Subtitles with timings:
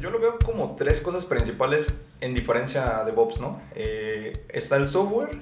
[0.00, 3.60] Yo, lo veo como tres cosas principales en diferencia a DevOps, ¿no?
[3.74, 5.38] Eh, está el software,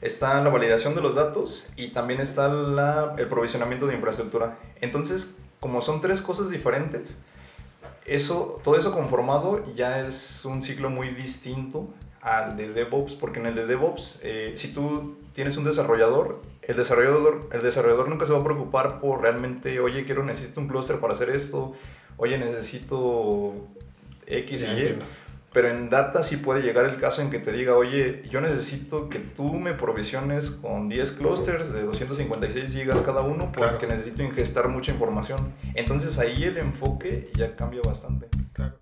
[0.00, 2.46] está la validación de los datos y también está
[3.18, 4.56] el provisionamiento de infraestructura.
[4.80, 7.18] Entonces, como son tres cosas diferentes,
[8.06, 11.88] eso, todo eso conformado ya es un ciclo muy distinto
[12.20, 16.76] al de DevOps, porque en el de DevOps, eh, si tú tienes un desarrollador, el
[16.76, 21.00] desarrollador, el desarrollador nunca se va a preocupar por realmente, oye, quiero, necesito un clúster
[21.00, 21.74] para hacer esto,
[22.24, 23.54] oye, necesito
[24.26, 24.98] X y Y.
[25.52, 29.08] Pero en data sí puede llegar el caso en que te diga, oye, yo necesito
[29.08, 34.68] que tú me provisiones con 10 clusters de 256 gigas cada uno porque necesito ingestar
[34.68, 35.54] mucha información.
[35.74, 38.26] Entonces ahí el enfoque ya cambia bastante.
[38.52, 38.74] Claro.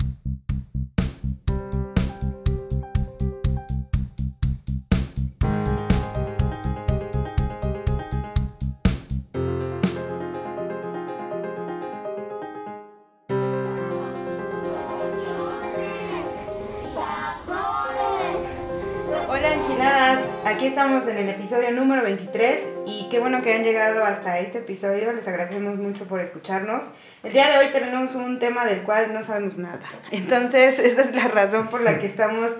[20.63, 24.59] Aquí estamos en el episodio número 23 y qué bueno que han llegado hasta este
[24.59, 26.85] episodio, les agradecemos mucho por escucharnos.
[27.25, 29.81] El día de hoy tenemos un tema del cual no sabemos nada,
[30.13, 32.53] entonces esa es la razón por la que estamos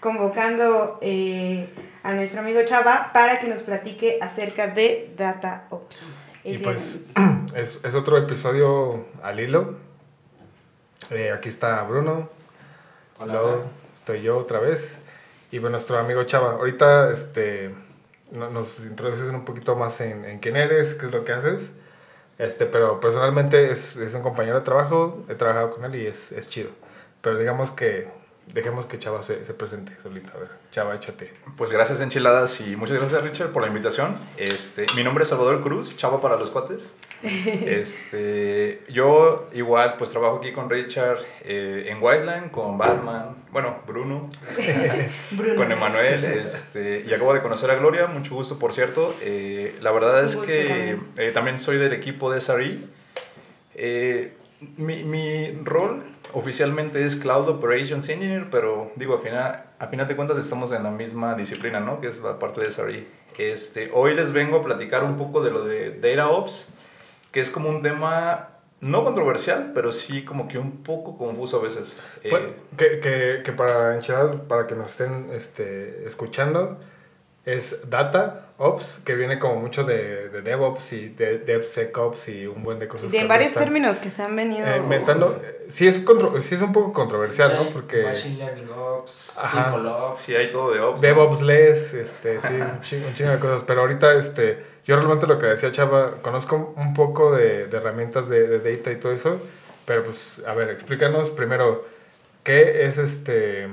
[0.00, 1.68] convocando eh,
[2.02, 6.16] a nuestro amigo Chava para que nos platique acerca de Data Ops.
[6.44, 7.10] Y pues
[7.54, 9.76] es, es, otro episodio al hilo.
[11.10, 12.30] Eh, aquí está Bruno.
[13.18, 13.66] Hola.
[13.94, 14.98] Estoy yo otra vez.
[15.50, 17.74] Y bueno, nuestro amigo Chava, ahorita este,
[18.30, 21.72] nos introduces un poquito más en, en, quién eres, qué es lo que haces.
[22.38, 26.32] Este, pero personalmente es, es, un compañero de trabajo, he trabajado con él y es,
[26.32, 26.70] es chido.
[27.20, 28.08] Pero digamos que
[28.52, 30.32] dejemos que Chava se, se, presente solito.
[30.34, 31.32] A ver, Chava, échate.
[31.56, 34.18] Pues gracias, Enchiladas, y muchas gracias, Richard, por la invitación.
[34.36, 36.94] Este, mi nombre es Salvador Cruz, Chava para los cuates.
[37.70, 44.30] Este, yo igual, pues trabajo aquí con Richard eh, en Wiseline, con Batman, bueno, Bruno,
[45.56, 49.14] con Emanuel, este, y acabo de conocer a Gloria, mucho gusto, por cierto.
[49.20, 52.78] Eh, la verdad es que eh, también soy del equipo de SRE.
[54.76, 56.02] Mi, mi, rol
[56.32, 60.82] oficialmente es Cloud Operations Engineer, pero digo, a final, a final de cuentas estamos en
[60.82, 62.00] la misma disciplina, ¿no?
[62.00, 63.06] Que es la parte de SRE.
[63.38, 66.68] Este, hoy les vengo a platicar un poco de lo de Data Ops,
[67.32, 71.62] que es como un tema no controversial, pero sí como que un poco confuso a
[71.62, 72.02] veces.
[72.22, 73.98] Eh, que, que, que, para
[74.48, 76.78] para que nos estén este, escuchando,
[77.56, 82.62] es Data Ops, que viene como mucho de, de DevOps y de DevSecOps y un
[82.62, 83.10] buen de cosas.
[83.10, 85.40] De varios términos que se han venido eh, inventando.
[85.68, 86.04] Sí es,
[86.42, 87.70] sí es un poco controversial, ¿no?
[87.70, 88.02] Porque...
[88.02, 90.14] Machine Learning Ops, Ajá.
[90.18, 91.00] Sí, hay todo de Ops.
[91.00, 93.62] DevOps Less, este, sí, un chingo, un chingo, de cosas.
[93.62, 98.28] Pero ahorita, este, yo realmente lo que decía Chava, conozco un poco de, de herramientas
[98.28, 99.40] de, de data y todo eso,
[99.86, 101.86] pero pues, a ver, explícanos primero,
[102.44, 103.68] ¿qué es este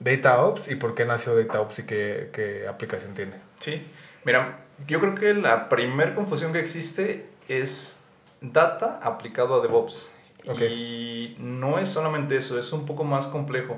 [0.00, 3.32] DataOps y por qué nació DataOps y qué, qué aplicación tiene.
[3.60, 3.82] Sí,
[4.24, 8.00] mira, yo creo que la primer confusión que existe es
[8.40, 10.12] data aplicado a DevOps.
[10.60, 13.76] Y no es solamente eso, es un poco más complejo.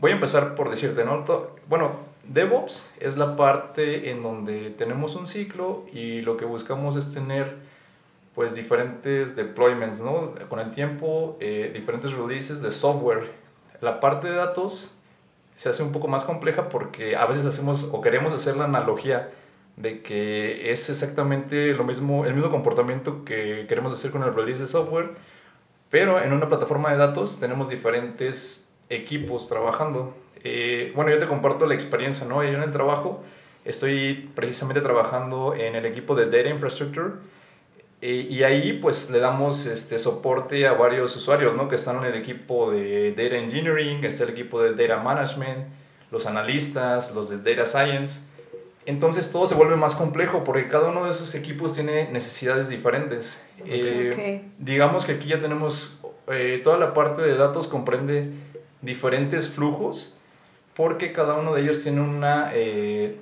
[0.00, 1.24] Voy a empezar por decirte, ¿no?
[1.68, 1.92] Bueno,
[2.24, 7.56] DevOps es la parte en donde tenemos un ciclo y lo que buscamos es tener
[8.34, 10.34] pues diferentes deployments, ¿no?
[10.48, 13.32] Con el tiempo, eh, diferentes releases de software.
[13.80, 14.96] La parte de datos
[15.60, 19.28] se hace un poco más compleja porque a veces hacemos o queremos hacer la analogía
[19.76, 24.62] de que es exactamente lo mismo, el mismo comportamiento que queremos hacer con el release
[24.62, 25.10] de software,
[25.90, 30.16] pero en una plataforma de datos tenemos diferentes equipos trabajando.
[30.44, 32.42] Eh, bueno, yo te comparto la experiencia, ¿no?
[32.42, 33.22] Yo en el trabajo
[33.66, 37.10] estoy precisamente trabajando en el equipo de Data Infrastructure
[38.02, 41.68] y ahí pues le damos este soporte a varios usuarios, ¿no?
[41.68, 45.66] Que están en el equipo de Data Engineering, está el equipo de Data Management,
[46.10, 48.20] los analistas, los de Data Science.
[48.86, 53.42] Entonces todo se vuelve más complejo porque cada uno de esos equipos tiene necesidades diferentes.
[53.66, 58.30] Eh, digamos que aquí ya tenemos, eh, toda la parte de datos comprende
[58.80, 60.16] diferentes flujos
[60.74, 63.16] porque cada uno de ellos tiene una eh,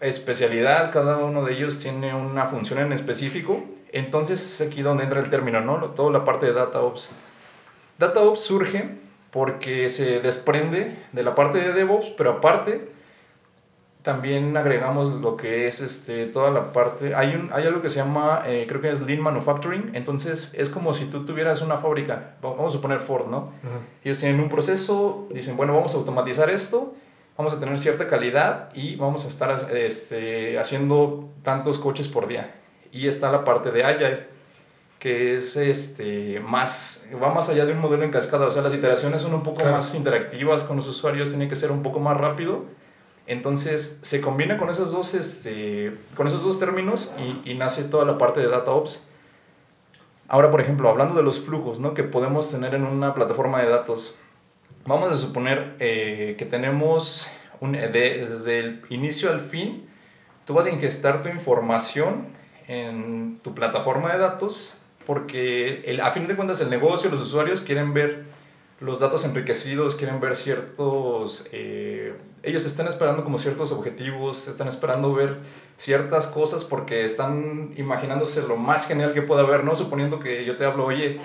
[0.00, 5.20] especialidad, cada uno de ellos tiene una función en específico entonces es aquí donde entra
[5.20, 5.78] el término, ¿no?
[5.90, 7.10] Toda la parte de DataOps.
[7.98, 8.98] DataOps surge
[9.30, 12.92] porque se desprende de la parte de DevOps, pero aparte
[14.02, 17.96] también agregamos lo que es este, toda la parte, hay, un, hay algo que se
[17.96, 22.34] llama, eh, creo que es Lean Manufacturing, entonces es como si tú tuvieras una fábrica,
[22.42, 23.52] vamos a suponer Ford, ¿no?
[24.04, 26.94] Ellos tienen un proceso, dicen, bueno, vamos a automatizar esto,
[27.38, 32.61] vamos a tener cierta calidad y vamos a estar este, haciendo tantos coches por día.
[32.92, 34.26] Y está la parte de Agile,
[34.98, 38.72] que es este, más, va más allá de un modelo en cascada, o sea, las
[38.72, 42.16] iteraciones son un poco más interactivas con los usuarios, tiene que ser un poco más
[42.16, 42.66] rápido.
[43.26, 48.04] Entonces se combina con esos dos, este, con esos dos términos y, y, nace toda
[48.04, 49.04] la parte de DataOps.
[50.28, 51.94] Ahora, por ejemplo, hablando de los flujos ¿no?
[51.94, 54.16] que podemos tener en una plataforma de datos,
[54.86, 57.28] vamos a suponer eh, que tenemos
[57.60, 59.88] un, desde el inicio al fin,
[60.44, 62.28] tú vas a ingestar tu información
[62.72, 64.76] en tu plataforma de datos
[65.06, 68.24] porque el, a fin de cuentas el negocio, los usuarios quieren ver
[68.80, 75.12] los datos enriquecidos, quieren ver ciertos, eh, ellos están esperando como ciertos objetivos, están esperando
[75.14, 75.38] ver
[75.76, 79.76] ciertas cosas porque están imaginándose lo más genial que pueda haber, ¿no?
[79.76, 81.20] Suponiendo que yo te hablo, oye,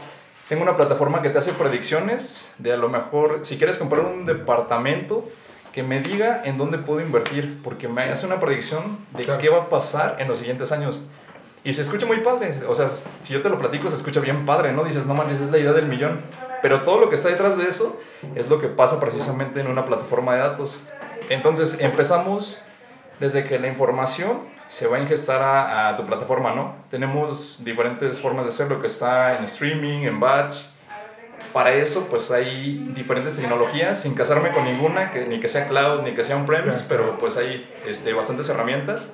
[0.50, 4.26] tengo una plataforma que te hace predicciones de a lo mejor, si quieres comprar un
[4.26, 5.28] departamento,
[5.74, 9.64] que me diga en dónde puedo invertir, porque me hace una predicción de qué va
[9.64, 11.02] a pasar en los siguientes años.
[11.68, 12.54] Y se escucha muy padre.
[12.70, 12.88] O sea,
[13.20, 14.86] si yo te lo platico, se escucha bien padre, ¿no?
[14.86, 16.22] Dices, no manches, es la idea del millón.
[16.62, 18.00] Pero todo lo que está detrás de eso
[18.36, 20.82] es lo que pasa precisamente en una plataforma de datos.
[21.28, 22.62] Entonces, empezamos
[23.20, 26.74] desde que la información se va a ingestar a, a tu plataforma, ¿no?
[26.90, 30.60] Tenemos diferentes formas de hacerlo, que está en streaming, en batch.
[31.52, 36.04] Para eso, pues hay diferentes tecnologías, sin casarme con ninguna, que, ni que sea cloud,
[36.04, 39.12] ni que sea on-premise, pero pues hay este, bastantes herramientas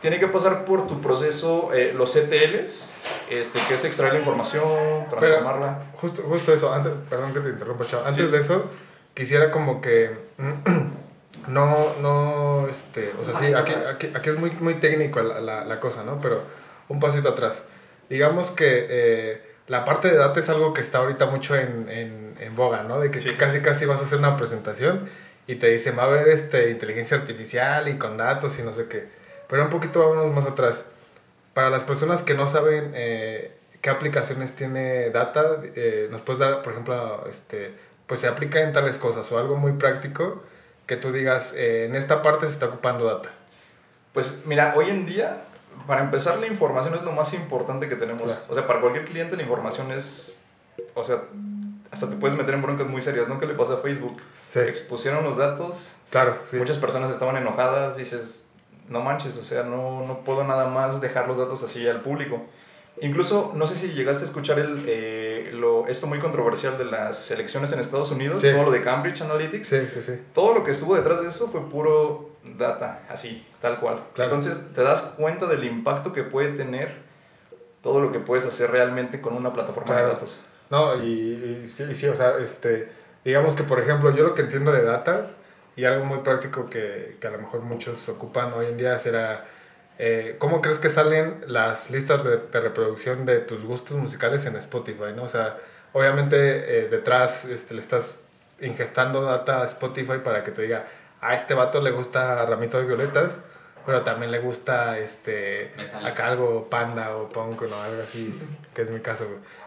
[0.00, 2.88] tiene que pasar por tu proceso eh, los ETLs,
[3.30, 5.86] este, que es extraer la información, transformarla.
[5.94, 8.04] justo, justo eso, antes, perdón que te interrumpa, chavo.
[8.04, 8.70] Antes de eso,
[9.14, 10.10] quisiera como que
[11.48, 15.80] no, no, este, o sea, sí, aquí, aquí, aquí, es muy, muy técnico la, la,
[15.80, 16.20] cosa, ¿no?
[16.20, 16.42] Pero
[16.88, 17.62] un pasito atrás.
[18.08, 22.36] Digamos que eh, la parte de datos es algo que está ahorita mucho en, en,
[22.38, 23.00] en boga, ¿no?
[23.00, 25.08] De que casi, casi vas a hacer una presentación
[25.46, 28.86] y te dicen, va a haber este, inteligencia artificial y con datos y no sé
[28.86, 29.08] qué.
[29.48, 30.84] Pero un poquito vámonos más atrás.
[31.54, 36.62] Para las personas que no saben eh, qué aplicaciones tiene Data, eh, nos puedes dar,
[36.62, 37.74] por ejemplo, este,
[38.06, 40.42] pues se aplica en tales cosas o algo muy práctico
[40.86, 43.30] que tú digas, eh, en esta parte se está ocupando Data.
[44.12, 45.44] Pues mira, hoy en día,
[45.86, 48.34] para empezar, la información es lo más importante que tenemos.
[48.48, 50.44] O sea, para cualquier cliente la información es,
[50.94, 51.22] o sea,
[51.90, 53.38] hasta te puedes meter en broncas muy serias, ¿no?
[53.40, 54.20] ¿Qué le pasa a Facebook?
[54.48, 55.92] Se Expusieron los datos.
[56.10, 56.56] Claro, sí.
[56.56, 58.45] Muchas personas estaban enojadas, dices,
[58.88, 62.42] no manches, o sea, no, no puedo nada más dejar los datos así al público.
[63.02, 67.30] Incluso, no sé si llegaste a escuchar el, eh, lo, esto muy controversial de las
[67.30, 69.68] elecciones en Estados Unidos, todo lo de Cambridge Analytics.
[69.68, 70.18] Sí, sí, sí.
[70.32, 74.02] Todo lo que estuvo detrás de eso fue puro data, así, tal cual.
[74.16, 77.04] Entonces, te das cuenta del impacto que puede tener
[77.82, 80.44] todo lo que puedes hacer realmente con una plataforma de datos.
[80.70, 82.88] No, y, y, sí, sí, o sea, este,
[83.24, 85.35] digamos que, por ejemplo, yo lo que entiendo de data
[85.76, 89.44] y algo muy práctico que, que a lo mejor muchos ocupan hoy en día será,
[89.98, 95.12] eh, ¿cómo crees que salen las listas de, reproducción de tus gustos musicales en Spotify?
[95.14, 95.24] ¿no?
[95.24, 95.58] O sea,
[95.92, 98.22] obviamente eh, detrás este, le estás
[98.60, 100.86] ingestando data a Spotify para que te diga,
[101.20, 103.38] a este vato le gusta Ramito de Violetas,
[103.84, 108.34] pero también le gusta este, acá algo panda o punk o algo así,
[108.74, 109.26] que es mi caso.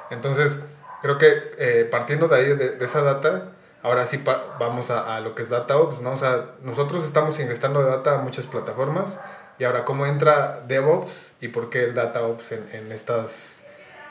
[0.10, 0.60] Entonces,
[1.04, 4.22] creo que eh, partiendo de ahí, de, de esa data, Ahora sí
[4.60, 6.12] vamos a, a, lo que es DataOps, ¿no?
[6.12, 9.18] O sea, nosotros estamos ingestando data a muchas plataformas
[9.58, 13.66] y ahora cómo entra DevOps y por qué el DataOps en, en estas,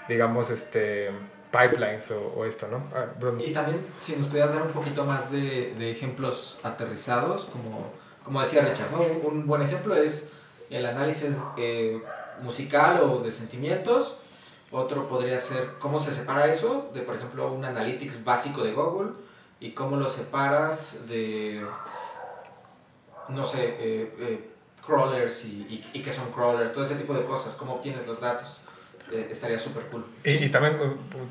[0.08, 1.10] digamos, este,
[1.50, 2.82] pipelines o, o esto, ¿no?
[2.94, 3.06] Ah,
[3.38, 8.40] y también si nos pudieras dar un poquito más de, de ejemplos aterrizados, como, como
[8.40, 9.00] decía Richard, ¿no?
[9.28, 10.28] Un, buen ejemplo es
[10.70, 12.02] el análisis eh,
[12.42, 14.18] musical o de sentimientos.
[14.70, 19.12] Otro podría ser cómo se separa eso de, por ejemplo, un analytics básico de Google
[19.60, 21.64] y cómo lo separas de,
[23.28, 24.50] no sé, eh, eh,
[24.86, 28.60] crawlers y, y, qué son crawlers, todo ese tipo de cosas, cómo obtienes los datos.
[29.10, 30.04] Eh, estaría súper cool.
[30.22, 30.78] Y, y, también,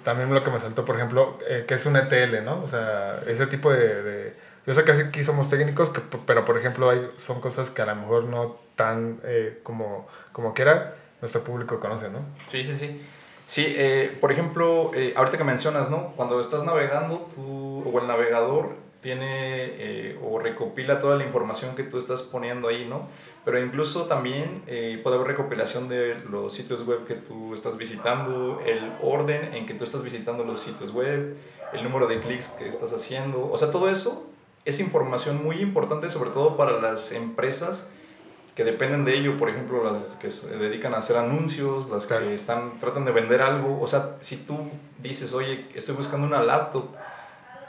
[0.03, 2.63] también lo que me saltó, por ejemplo, que es un ETL, ¿no?
[2.63, 4.03] O sea, ese tipo de...
[4.03, 4.33] de
[4.65, 7.85] yo sé que aquí somos técnicos, que, pero por ejemplo hay, son cosas que a
[7.85, 9.21] lo mejor no tan
[9.63, 12.19] como, como quiera nuestro público conoce, ¿no?
[12.47, 13.01] Sí, sí, sí.
[13.47, 16.11] Sí, eh, por ejemplo, eh, ahorita que mencionas, ¿no?
[16.17, 21.83] Cuando estás navegando, tú, o el navegador tiene eh, o recopila toda la información que
[21.83, 23.07] tú estás poniendo ahí, ¿no?
[23.45, 24.63] Pero incluso también
[25.01, 29.73] puede haber recopilación de los sitios web que tú estás visitando, el orden en que
[29.73, 31.37] tú estás visitando los sitios web,
[31.71, 33.49] el número de clics que estás haciendo.
[33.49, 34.29] O sea, todo eso
[34.65, 37.89] es información muy importante, sobre todo para las empresas
[38.57, 42.33] que dependen de ello, por ejemplo, las que se dedican a hacer anuncios, las que
[42.33, 43.79] están, tratan de vender algo.
[43.79, 44.57] O sea, si tú
[44.97, 46.85] dices, oye, estoy buscando una laptop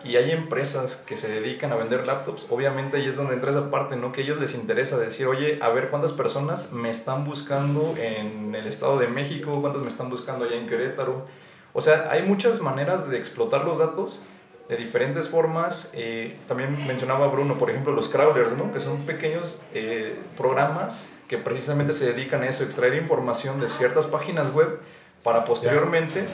[0.02, 3.70] y hay empresas que se dedican a vender laptops, obviamente ahí es donde entra esa
[3.70, 4.12] parte, ¿no?
[4.12, 8.54] Que a ellos les interesa decir, oye, a ver cuántas personas me están buscando en
[8.54, 11.26] el Estado de México, cuántas me están buscando allá en Querétaro.
[11.74, 14.22] O sea, hay muchas maneras de explotar los datos
[14.68, 15.90] de diferentes formas.
[15.94, 18.72] Eh, también mencionaba Bruno, por ejemplo, los crawlers, ¿no?
[18.72, 24.06] Que son pequeños eh, programas que precisamente se dedican a eso, extraer información de ciertas
[24.06, 24.80] páginas web
[25.22, 26.24] para posteriormente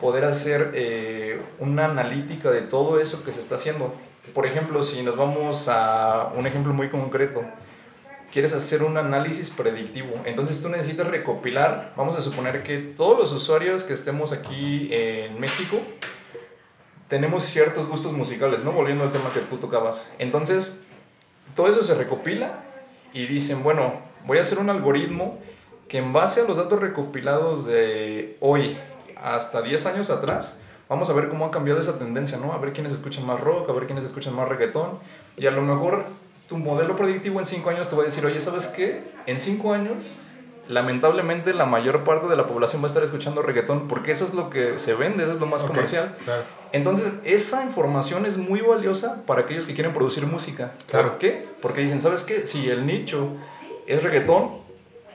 [0.00, 3.94] poder hacer eh, una analítica de todo eso que se está haciendo.
[4.32, 7.42] Por ejemplo, si nos vamos a un ejemplo muy concreto,
[8.32, 13.32] quieres hacer un análisis predictivo, entonces tú necesitas recopilar, vamos a suponer que todos los
[13.32, 15.80] usuarios que estemos aquí en México
[17.14, 18.72] tenemos ciertos gustos musicales, ¿no?
[18.72, 20.10] Volviendo al tema que tú tocabas.
[20.18, 20.82] Entonces,
[21.54, 22.64] todo eso se recopila
[23.12, 23.92] y dicen, bueno,
[24.26, 25.38] voy a hacer un algoritmo
[25.86, 28.76] que en base a los datos recopilados de hoy
[29.14, 32.52] hasta 10 años atrás, vamos a ver cómo ha cambiado esa tendencia, ¿no?
[32.52, 34.98] A ver quiénes escuchan más rock, a ver quiénes escuchan más reggaetón.
[35.36, 36.06] Y a lo mejor
[36.48, 39.04] tu modelo predictivo en 5 años te va a decir, oye, ¿sabes qué?
[39.26, 40.18] En 5 años,
[40.68, 44.34] lamentablemente la mayor parte de la población va a estar escuchando reggaetón porque eso es
[44.34, 46.16] lo que se vende, eso es lo más comercial.
[46.72, 50.72] Entonces, esa información es muy valiosa para aquellos que quieren producir música.
[50.90, 51.10] Claro.
[51.10, 51.48] ¿Por qué?
[51.62, 52.46] Porque dicen, ¿sabes qué?
[52.46, 53.28] Si el nicho
[53.86, 54.64] es reggaetón,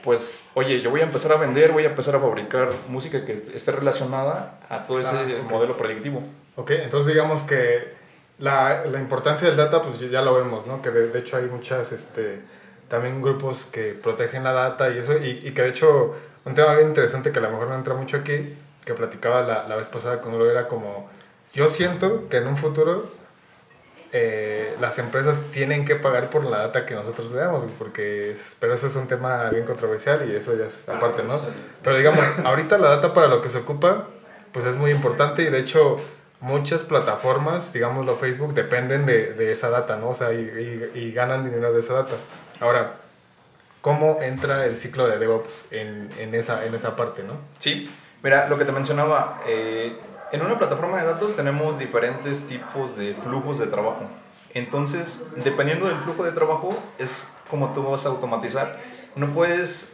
[0.02, 3.42] pues, oye, yo voy a empezar a vender, voy a empezar a fabricar música que
[3.54, 6.22] esté relacionada a todo ese ah, modelo predictivo.
[6.56, 7.94] Ok, entonces digamos que
[8.38, 10.80] la, la, importancia del data, pues ya lo vemos, ¿no?
[10.80, 12.40] Que de, hecho hay muchas, este,
[12.90, 16.74] también grupos que protegen la data y eso, y, y, que de hecho, un tema
[16.74, 19.86] bien interesante que a lo mejor no entra mucho aquí, que platicaba la, la vez
[19.86, 21.08] pasada con lo era como,
[21.54, 23.10] yo siento que en un futuro
[24.12, 28.74] eh, las empresas tienen que pagar por la data que nosotros le damos, porque pero
[28.74, 31.34] eso es un tema bien controversial y eso ya es aparte, ¿no?
[31.84, 34.08] Pero digamos, ahorita la data para lo que se ocupa,
[34.52, 35.98] pues es muy importante y de hecho
[36.40, 40.08] muchas plataformas, digámoslo Facebook, dependen de, de esa data, ¿no?
[40.08, 42.16] O sea, y, y, ganan dinero de esa data.
[42.60, 42.96] Ahora,
[43.80, 47.34] ¿cómo entra el ciclo de DevOps en, en, esa, en esa parte, ¿no?
[47.58, 47.90] Sí,
[48.22, 49.96] mira, lo que te mencionaba, eh,
[50.32, 54.02] en una plataforma de datos tenemos diferentes tipos de flujos de trabajo.
[54.52, 58.78] Entonces, dependiendo del flujo de trabajo, es como tú vas a automatizar.
[59.16, 59.92] No puedes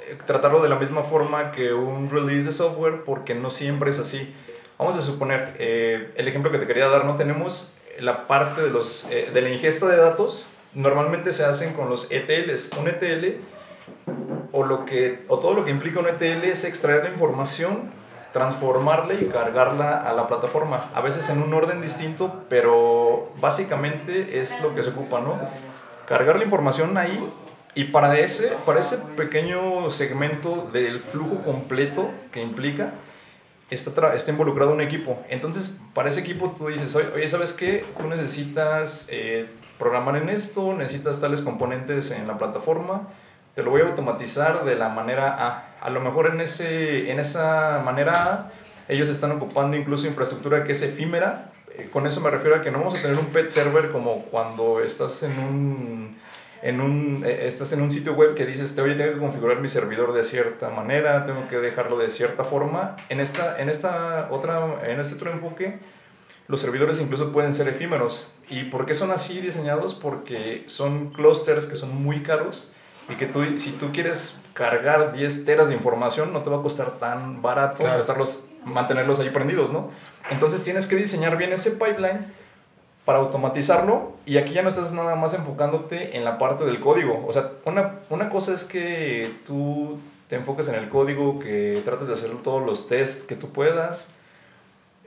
[0.00, 3.98] eh, tratarlo de la misma forma que un release de software porque no siempre es
[3.98, 4.34] así.
[4.78, 8.70] Vamos a suponer, eh, el ejemplo que te quería dar, no tenemos la parte de,
[8.70, 10.46] los, eh, de la ingesta de datos,
[10.78, 12.70] normalmente se hacen con los ETLs.
[12.78, 13.40] Un ETL
[14.52, 17.98] o, lo que, o todo lo que implica un ETL es extraer la información
[18.32, 24.60] transformarla y cargarla a la plataforma, a veces en un orden distinto, pero básicamente es
[24.60, 25.38] lo que se ocupa, ¿no?
[26.06, 27.26] Cargar la información ahí
[27.74, 32.92] y para ese, para ese pequeño segmento del flujo completo que implica,
[33.70, 35.18] está, está involucrado un equipo.
[35.30, 37.84] Entonces, para ese equipo tú dices, oye, ¿sabes qué?
[37.98, 43.08] Tú necesitas eh, programar en esto, necesitas tales componentes en la plataforma,
[43.54, 45.76] te lo voy a automatizar de la manera A.
[45.80, 48.52] A lo mejor en, ese, en esa manera A,
[48.88, 51.50] ellos están ocupando incluso infraestructura que es efímera.
[51.76, 54.24] Eh, con eso me refiero a que no vamos a tener un pet server como
[54.26, 56.18] cuando estás en un,
[56.62, 59.68] en un, eh, estás en un sitio web que dices, oye, tengo que configurar mi
[59.68, 62.96] servidor de cierta manera, tengo que dejarlo de cierta forma.
[63.08, 65.78] En, esta, en, esta otra, en este otro enfoque,
[66.48, 68.26] los servidores incluso pueden ser efímeros.
[68.48, 69.94] ¿Y por qué son así diseñados?
[69.94, 72.72] Porque son clusters que son muy caros
[73.08, 76.62] y que tú, si tú quieres cargar 10 teras de información, no te va a
[76.62, 79.90] costar tan barato estarlos, mantenerlos ahí prendidos, ¿no?
[80.30, 82.26] Entonces tienes que diseñar bien ese pipeline
[83.04, 87.24] para automatizarlo y aquí ya no estás nada más enfocándote en la parte del código.
[87.26, 92.08] O sea, una, una cosa es que tú te enfoques en el código, que trates
[92.08, 94.08] de hacer todos los tests que tú puedas,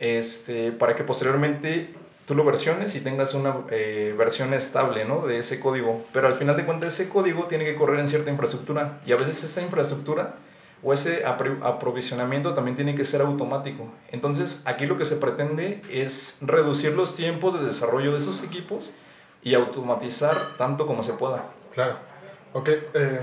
[0.01, 1.93] este, para que posteriormente
[2.25, 5.27] tú lo versiones y tengas una eh, versión estable ¿no?
[5.27, 6.03] de ese código.
[6.11, 9.15] Pero al final de cuentas ese código tiene que correr en cierta infraestructura y a
[9.15, 10.35] veces esa infraestructura
[10.81, 13.93] o ese aprovisionamiento también tiene que ser automático.
[14.11, 18.91] Entonces aquí lo que se pretende es reducir los tiempos de desarrollo de esos equipos
[19.43, 21.45] y automatizar tanto como se pueda.
[21.75, 21.97] Claro.
[22.53, 23.19] Ok, eh,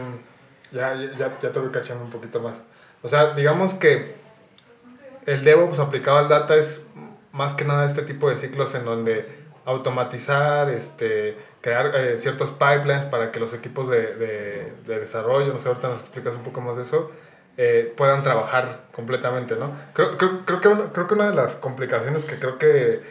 [0.71, 2.63] ya, ya, ya te voy cachando un poquito más.
[3.03, 4.18] O sea, digamos que
[5.29, 6.87] el DevOps aplicado al data es
[7.33, 9.27] más que nada este tipo de ciclos en donde
[9.65, 15.59] automatizar, este, crear eh, ciertos pipelines para que los equipos de, de, de, desarrollo, no
[15.59, 17.13] sé, ahorita nos explicas un poco más de eso,
[17.59, 19.77] eh, puedan trabajar completamente, ¿no?
[19.93, 23.03] Creo, creo, creo, que creo que una de las complicaciones que creo que,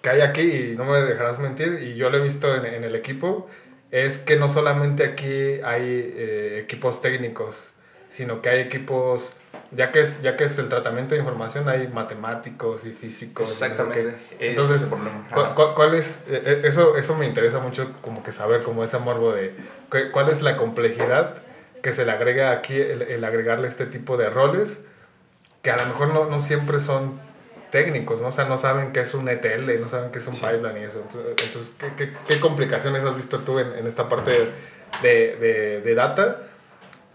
[0.00, 2.84] que hay aquí, y no me dejarás mentir, y yo lo he visto en, en
[2.84, 3.48] el equipo,
[3.90, 7.72] es que no solamente aquí hay eh, equipos técnicos,
[8.08, 9.34] sino que hay equipos
[9.72, 14.14] ya que es ya que es el tratamiento de información hay matemáticos y físicos exactamente
[14.40, 14.90] entonces
[15.54, 19.32] ¿cuál, es e, e, eso eso me interesa mucho como que saber como ese morbo
[19.32, 19.54] de
[20.12, 21.36] cuál es la complejidad
[21.82, 24.80] que se le agrega aquí el, agregarle este tipo de roles
[25.62, 27.20] que a lo mejor no, no, siempre son
[27.70, 28.28] técnicos, ¿no?
[28.28, 30.84] O sea, no saben qué es un ETL, no saben qué es un pipeline y
[30.84, 31.02] eso.
[31.02, 34.30] Entonces, ¿qué, qué, qué complicaciones has visto tú en, en esta parte
[35.02, 36.42] de, de, de, data?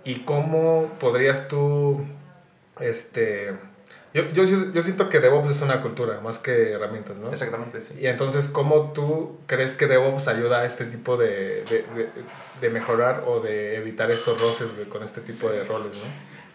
[0.04, 2.06] ¿Y cómo podrías tú
[2.80, 3.54] este,
[4.16, 7.32] yo, yo, yo, siento que DevOps es una cultura más que herramientas, ¿no?
[7.32, 7.96] Exactamente, sí.
[8.00, 11.86] Y entonces, ¿cómo tú crees que DevOps ayuda a este tipo de, de,
[12.62, 16.04] de, mejorar o de evitar estos roces con este tipo de roles, ¿no?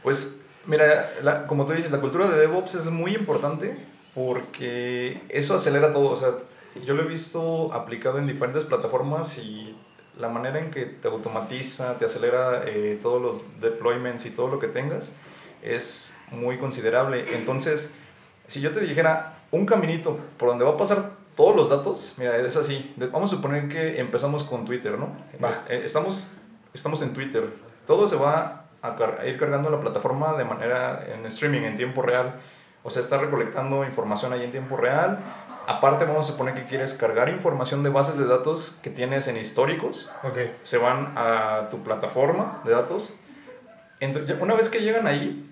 [0.03, 3.77] Pues, mira, la, como tú dices, la cultura de DevOps es muy importante
[4.15, 6.09] porque eso acelera todo.
[6.09, 6.31] O sea,
[6.83, 9.77] yo lo he visto aplicado en diferentes plataformas y
[10.19, 14.59] la manera en que te automatiza, te acelera eh, todos los deployments y todo lo
[14.59, 15.13] que tengas
[15.63, 17.35] es muy considerable.
[17.35, 17.93] Entonces,
[18.49, 22.37] si yo te dijera un caminito por donde va a pasar todos los datos, mira,
[22.37, 22.93] es así.
[22.97, 25.09] Vamos a suponer que empezamos con Twitter, ¿no?
[25.69, 26.29] Eh, estamos,
[26.75, 27.49] estamos en Twitter.
[27.87, 32.41] Todo se va a, ir cargando la plataforma de manera en streaming, en tiempo real.
[32.83, 35.19] O sea, está recolectando información ahí en tiempo real.
[35.67, 39.37] Aparte, vamos a suponer que quieres cargar información de bases de datos que tienes en
[39.37, 40.11] históricos.
[40.25, 40.57] Okay.
[40.63, 43.15] Se van a tu plataforma de datos.
[44.01, 45.50] Entonces, una vez que llegan ahí,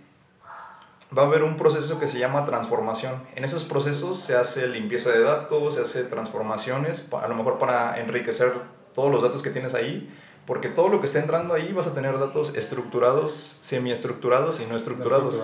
[1.17, 3.23] va a haber un proceso que se llama transformación.
[3.35, 8.01] En esos procesos se hace limpieza de datos, se hace transformaciones, a lo mejor para
[8.01, 8.53] enriquecer
[8.95, 10.13] todos los datos que tienes ahí,
[10.47, 14.77] porque todo lo que está entrando ahí vas a tener datos estructurados, semiestructurados y no
[14.77, 15.43] estructurados.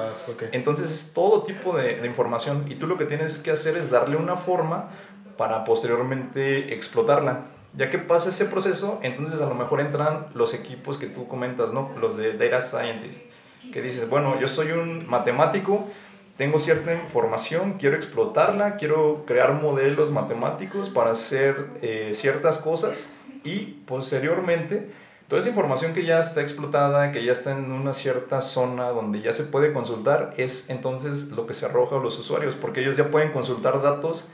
[0.52, 3.90] Entonces es todo tipo de, de información y tú lo que tienes que hacer es
[3.90, 4.90] darle una forma
[5.37, 7.47] para posteriormente explotarla.
[7.76, 11.73] Ya que pasa ese proceso, entonces a lo mejor entran los equipos que tú comentas,
[11.73, 11.90] ¿no?
[12.00, 13.26] Los de Data Scientist
[13.74, 15.88] que dices, bueno, yo soy un matemático,
[16.36, 23.10] tengo cierta información, quiero explotarla, quiero crear modelos matemáticos para hacer eh, ciertas cosas
[23.42, 24.92] y posteriormente
[25.26, 29.20] toda esa información que ya está explotada, que ya está en una cierta zona donde
[29.22, 32.96] ya se puede consultar, es entonces lo que se arroja a los usuarios, porque ellos
[32.96, 34.30] ya pueden consultar datos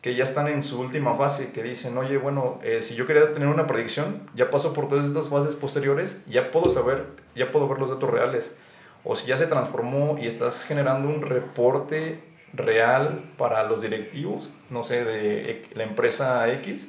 [0.00, 3.32] que ya están en su última fase, que dicen, oye, bueno, eh, si yo quería
[3.32, 7.68] tener una predicción, ya paso por todas estas fases posteriores, ya puedo saber, ya puedo
[7.68, 8.52] ver los datos reales.
[9.04, 12.20] O si ya se transformó y estás generando un reporte
[12.52, 16.88] real para los directivos, no sé, de la empresa X,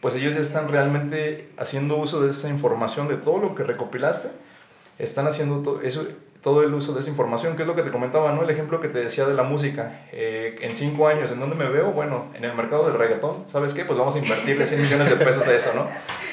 [0.00, 4.28] pues ellos ya están realmente haciendo uso de esa información, de todo lo que recopilaste,
[4.98, 6.06] están haciendo todo eso,
[6.42, 8.42] todo el uso de esa información, que es lo que te comentaba, ¿no?
[8.42, 10.06] El ejemplo que te decía de la música.
[10.12, 11.90] Eh, en cinco años, ¿en dónde me veo?
[11.90, 13.84] Bueno, en el mercado del reggaetón, ¿sabes qué?
[13.84, 15.88] Pues vamos a invertirle 100 millones de pesos a eso, ¿no?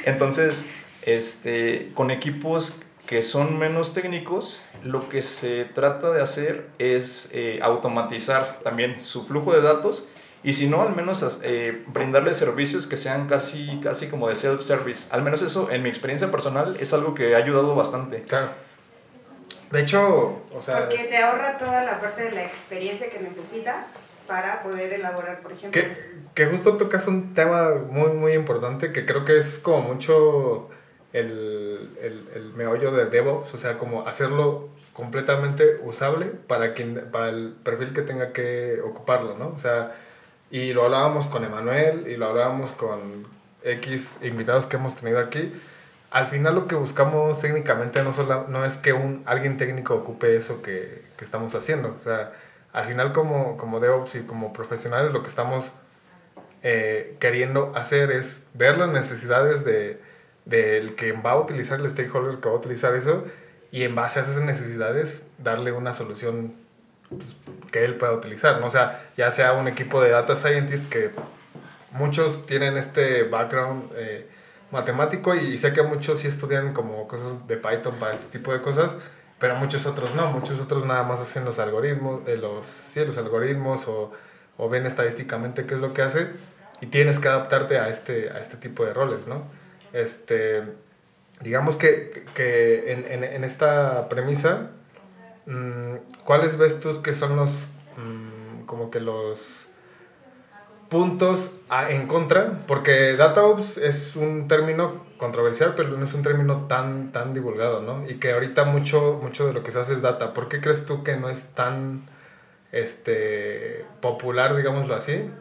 [0.05, 0.65] Entonces,
[1.01, 7.59] este, con equipos que son menos técnicos, lo que se trata de hacer es eh,
[7.61, 10.07] automatizar también su flujo de datos
[10.43, 15.07] y si no, al menos eh, brindarle servicios que sean casi, casi como de self-service.
[15.09, 18.21] Al menos eso, en mi experiencia personal, es algo que ha ayudado bastante.
[18.21, 18.49] Claro.
[19.71, 20.87] De hecho, o sea...
[20.87, 23.93] Porque te ahorra toda la parte de la experiencia que necesitas
[24.27, 25.81] para poder elaborar, por ejemplo...
[25.81, 25.97] Que,
[26.35, 30.69] que justo tocas un tema muy, muy importante que creo que es como mucho
[31.13, 37.29] el, el, el meollo de DevOps, o sea, como hacerlo completamente usable para, quien, para
[37.29, 39.49] el perfil que tenga que ocuparlo, ¿no?
[39.49, 39.95] O sea,
[40.51, 43.27] y lo hablábamos con Emanuel y lo hablábamos con
[43.63, 45.51] X invitados que hemos tenido aquí
[46.15, 50.37] al final lo que buscamos técnicamente no, solo, no es que un, alguien técnico ocupe
[50.37, 51.97] eso que, que, estamos haciendo.
[51.99, 52.31] O sea,
[52.71, 55.73] al final como, como DevOps y como profesionales lo que estamos
[56.63, 59.99] eh, queriendo hacer es ver las necesidades de,
[60.45, 63.25] del que va a utilizar el stakeholder que va a utilizar eso
[63.71, 66.53] y en base a esas necesidades darle una solución
[67.09, 67.35] pues,
[67.71, 68.59] que él pueda utilizar.
[68.59, 68.67] ¿no?
[68.67, 71.11] O sea, ya sea un equipo de data scientist que
[71.91, 73.91] muchos tienen este background.
[73.95, 74.29] Eh,
[74.71, 78.61] matemático y, sé que muchos sí estudian como cosas de Python para este tipo de
[78.61, 78.95] cosas,
[79.39, 83.17] pero muchos otros no, muchos otros nada más hacen los algoritmos, eh, los, sí, los
[83.17, 84.11] algoritmos o,
[84.57, 86.27] o, ven estadísticamente qué es lo que hace
[86.81, 89.43] y tienes que adaptarte a este, a este tipo de roles, ¿no?
[89.95, 90.61] Este,
[91.39, 94.71] digamos que, que en, en, en, esta premisa,
[95.45, 99.69] mmm, ¿cuáles ves tú que son los, mmm, como que los
[100.89, 101.57] puntos
[101.89, 107.33] en contra, porque DataOps es un término controversial, pero no es un término tan, tan
[107.33, 108.05] divulgado, ¿no?
[108.09, 110.33] Y que ahorita mucho, mucho de lo que se hace es data.
[110.33, 112.03] ¿Por qué crees tú que no es tan
[112.73, 115.31] este, popular, digámoslo así?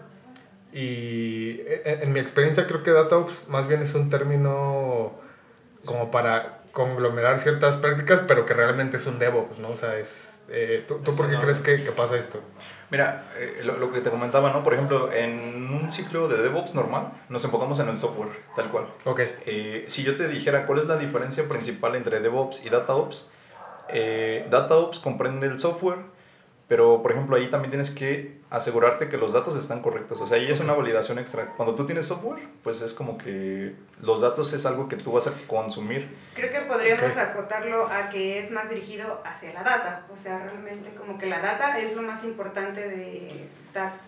[0.75, 5.13] Y en, mi experiencia creo que DataOps más bien es un término
[5.85, 9.71] como para conglomerar ciertas prácticas, pero que realmente es un DevOps, ¿no?
[9.71, 10.43] O sea, es...
[10.49, 12.41] Eh, ¿Tú, tú por qué crees que, que, pasa esto?
[12.91, 14.65] Mira, eh, lo, lo, que te comentaba, ¿no?
[14.65, 18.89] Por ejemplo, en un ciclo de DevOps normal, nos enfocamos en el software, tal cual.
[19.05, 19.21] Ok.
[19.47, 23.31] Eh, si yo te dijera cuál es la diferencia principal entre DevOps y DataOps,
[23.89, 25.99] eh, DataOps comprende el software,
[26.67, 30.21] pero, por ejemplo, ahí también tienes que asegurarte que los datos están correctos.
[30.21, 31.55] O sea, ahí es una validación extra.
[31.57, 35.27] Cuando tú tienes software, pues es como que los datos es algo que tú vas
[35.27, 36.09] a consumir.
[36.35, 37.23] Creo que podríamos okay.
[37.23, 40.07] acotarlo a que es más dirigido hacia la data.
[40.13, 43.49] O sea, realmente como que la data es lo más importante de,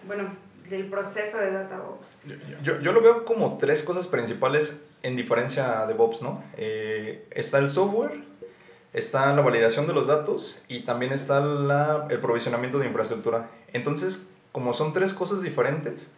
[0.06, 0.34] bueno,
[0.70, 2.20] del proceso de DataOps.
[2.62, 6.42] Yo, yo lo veo como tres cosas principales en diferencia a DevOps, ¿no?
[6.56, 8.22] Eh, está el software,
[8.96, 13.50] está la validación de los datos y también está la, el provisionamiento de infraestructura.
[13.74, 16.10] Entonces, como son tres cosas diferentes,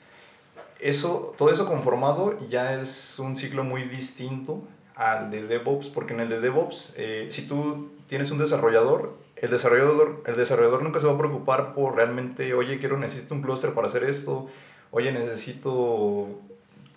[0.78, 4.62] eso, todo eso conformado ya es un ciclo muy distinto
[4.94, 9.50] al de DevOps, porque en el de DevOps, eh, si tú tienes un desarrollador, el
[9.50, 13.74] desarrollador, el desarrollador nunca se va a preocupar por realmente, oye, quiero, necesito un clúster
[13.74, 14.48] para hacer esto,
[14.92, 16.28] oye, necesito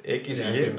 [0.04, 0.76] X y Y.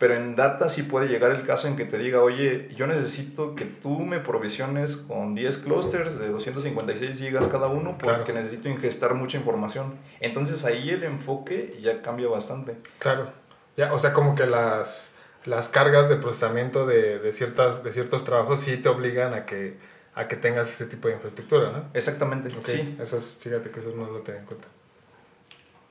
[0.00, 3.54] Pero en data sí puede llegar el caso en que te diga, oye, yo necesito
[3.54, 8.32] que tú me provisiones con 10 clusters de 256 gigas cada uno porque claro.
[8.32, 9.98] necesito ingestar mucha información.
[10.20, 12.78] Entonces ahí el enfoque ya cambia bastante.
[12.98, 13.30] Claro.
[13.76, 18.24] Ya, o sea, como que las, las cargas de procesamiento de, de, ciertas, de ciertos
[18.24, 19.76] trabajos sí te obligan a que,
[20.14, 21.84] a que tengas este tipo de infraestructura, ¿no?
[21.92, 22.74] Exactamente, okay.
[22.74, 22.96] sí.
[23.02, 24.66] Eso es, fíjate que eso no lo tenía en cuenta.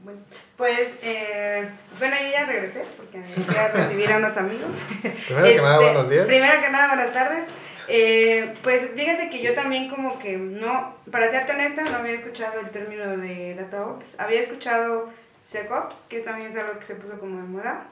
[0.02, 0.22] Bueno,
[0.56, 4.74] pues, eh, bueno, yo ya regresé porque fui a recibir a unos amigos.
[5.02, 6.26] Primero este, que nada, buenos días.
[6.26, 7.44] Primero que nada, buenas tardes.
[7.90, 12.62] Eh, pues fíjate que yo también como que no, para serte honesta, no había escuchado
[12.62, 14.18] el término de DataOps.
[14.20, 15.10] Había escuchado
[15.44, 17.88] SecOps, que también es algo que se puso como de moda.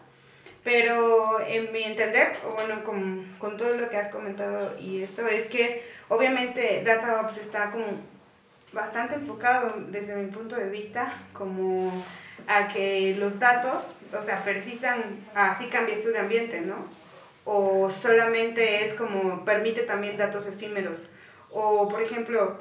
[0.63, 5.27] Pero en mi entender, o bueno, con, con todo lo que has comentado y esto,
[5.27, 7.85] es que obviamente DataOps está como
[8.73, 12.03] bastante enfocado desde mi punto de vista como
[12.47, 16.85] a que los datos, o sea, persistan, así cambies tú de ambiente, ¿no?
[17.45, 21.09] O solamente es como, permite también datos efímeros.
[21.49, 22.57] O, por ejemplo,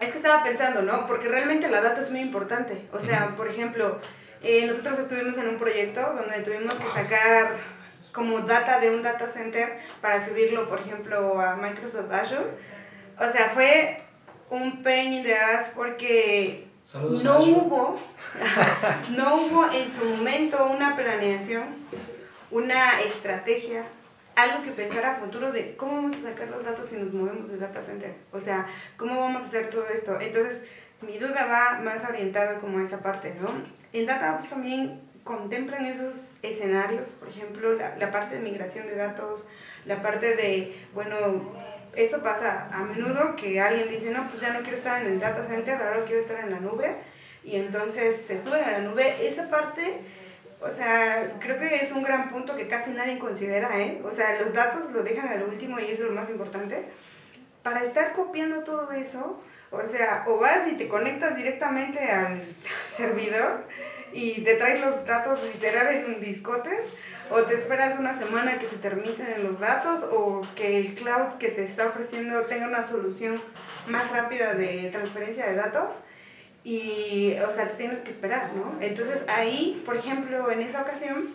[0.00, 1.06] es que estaba pensando, ¿no?
[1.06, 2.88] Porque realmente la data es muy importante.
[2.92, 3.98] O sea, por ejemplo,
[4.42, 7.56] eh, nosotros estuvimos en un proyecto donde tuvimos que sacar
[8.12, 12.50] como data de un data center para subirlo, por ejemplo, a Microsoft Azure.
[13.18, 14.02] O sea, fue
[14.52, 17.98] un pain in the ass porque Saludos no hubo,
[19.16, 21.64] no hubo en su momento una planeación,
[22.50, 23.84] una estrategia,
[24.36, 27.48] algo que pensara a futuro de cómo vamos a sacar los datos si nos movemos
[27.48, 28.14] del data center.
[28.30, 28.66] O sea,
[28.98, 30.20] cómo vamos a hacer todo esto.
[30.20, 30.66] Entonces,
[31.00, 33.48] mi duda va más orientada como a esa parte, ¿no?
[33.94, 39.46] En DataOps también contemplan esos escenarios, por ejemplo, la, la parte de migración de datos,
[39.86, 41.52] la parte de, bueno,
[41.94, 45.20] eso pasa a menudo que alguien dice, no, pues ya no quiero estar en el
[45.20, 46.96] data center, ahora quiero estar en la nube,
[47.44, 49.26] y entonces se suben a la nube.
[49.26, 50.00] Esa parte,
[50.60, 54.00] o sea, creo que es un gran punto que casi nadie considera, ¿eh?
[54.04, 56.84] O sea, los datos lo dejan al último y eso es lo más importante.
[57.62, 62.42] Para estar copiando todo eso, o sea, o vas y te conectas directamente al
[62.86, 63.64] servidor
[64.12, 66.80] y te traes los datos literal en discotes,
[67.30, 71.48] o te esperas una semana que se terminen los datos o que el cloud que
[71.48, 73.42] te está ofreciendo tenga una solución
[73.86, 75.88] más rápida de transferencia de datos
[76.62, 78.76] y, o sea, tienes que esperar, ¿no?
[78.80, 81.34] Entonces ahí, por ejemplo, en esa ocasión,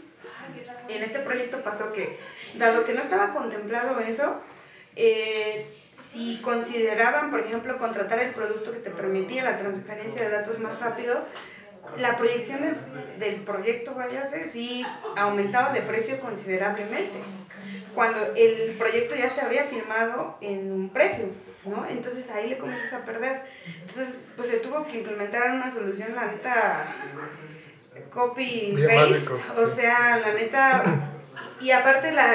[0.87, 2.17] en este proyecto pasó que,
[2.57, 4.39] dado que no estaba contemplado eso,
[4.95, 10.59] eh, si consideraban, por ejemplo, contratar el producto que te permitía la transferencia de datos
[10.59, 11.25] más rápido,
[11.97, 12.75] la proyección del,
[13.19, 17.19] del proyecto, váyase, sí aumentaba de precio considerablemente.
[17.95, 21.25] Cuando el proyecto ya se había firmado en un precio,
[21.65, 21.85] ¿no?
[21.89, 23.41] Entonces ahí le comienzas a perder.
[23.65, 26.95] Entonces, pues se tuvo que implementar una solución, la neta,
[28.11, 30.83] copy-paste, o sea, la neta,
[31.59, 32.29] y aparte la,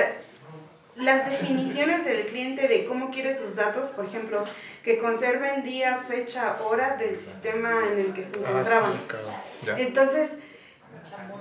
[1.04, 4.44] las definiciones del cliente de cómo quiere sus datos, por ejemplo,
[4.82, 8.92] que conserven día, fecha, hora del sistema en el que se encontraban.
[8.92, 9.06] Ah, sí,
[9.62, 9.78] claro.
[9.78, 10.38] Entonces,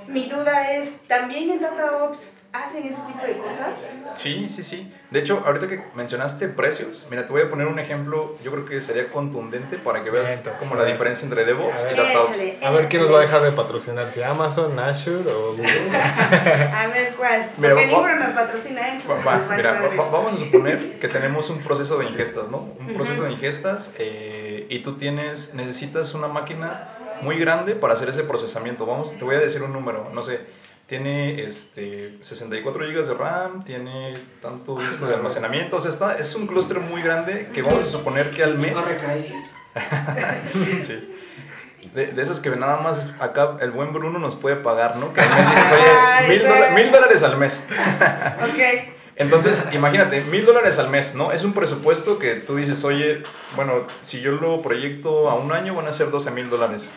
[0.07, 3.75] mi duda es, ¿también en DataOps hacen ese tipo de cosas?
[4.13, 4.93] Sí, sí, sí.
[5.09, 8.65] De hecho, ahorita que mencionaste precios, mira, te voy a poner un ejemplo, yo creo
[8.65, 12.43] que sería contundente para que veas Entonces, como la diferencia entre DevOps y DataOps.
[12.61, 15.71] A ver quién nos va a dejar de patrocinar, si Amazon, Azure o Google.
[16.73, 17.51] A ver, ¿cuál?
[17.57, 18.91] Mira, Porque va- ninguno nos patrocina, ¿eh?
[19.09, 22.05] Va- Entonces, va, nos vale mira, va- vamos a suponer que tenemos un proceso de
[22.05, 22.57] ingestas, ¿no?
[22.79, 22.93] Un Ujú.
[22.93, 26.87] proceso de ingestas eh, y tú tienes, necesitas una máquina
[27.21, 28.85] muy grande para hacer ese procesamiento.
[28.85, 30.41] Vamos, te voy a decir un número, no sé,
[30.91, 36.35] tiene este, 64 GB de RAM, tiene tanto disco de almacenamiento, o sea, está, es
[36.35, 38.73] un clúster muy grande que vamos a suponer que al mes...
[38.73, 39.53] ¿Corre Crisis?
[40.85, 41.15] sí.
[41.95, 45.13] De, de, esos que nada más acá el buen Bruno nos puede pagar, ¿no?
[45.13, 47.63] Que al mes dices, oye, mil, dola mil dólares al mes.
[48.43, 48.93] ok.
[49.15, 51.31] Entonces, imagínate, mil dólares al mes, ¿no?
[51.31, 53.23] Es un presupuesto que tú dices, oye,
[53.55, 56.89] bueno, si yo lo proyecto a un año van a ser 12 mil dólares.